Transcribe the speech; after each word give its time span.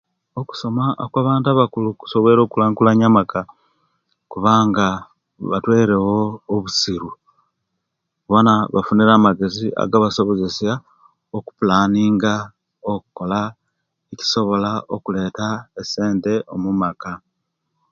Okusoma 0.39 0.85
okwa 1.03 1.19
bantu 1.27 1.47
abakulu 1.49 1.89
kusobwoire 1.99 2.41
okulankulanya 2.43 3.05
amaka 3.09 3.41
kubanga 4.31 4.87
batwerewo 5.49 6.15
obusiru 6.55 7.09
bona 8.29 8.53
bafunire 8.73 9.11
amagezi 9.15 9.67
agabasobozesiya 9.83 10.75
okupulaninga 11.37 12.33
okola 12.93 13.41
nibasobola 14.07 14.71
okuleta 14.95 15.47
esente 15.81 16.33
omumaka 16.53 17.11